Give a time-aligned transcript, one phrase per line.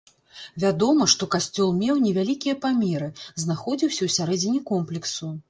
[0.61, 3.11] Вядома, што касцёл меў невялікія памеры,
[3.45, 5.33] знаходзіўся ў сярэдзіне комплексу.